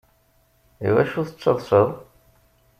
Iwacu 0.87 1.21
tettaḍsaḍ? 1.27 1.89